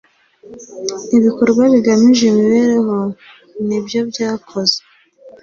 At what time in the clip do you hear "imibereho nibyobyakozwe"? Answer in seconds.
2.31-4.81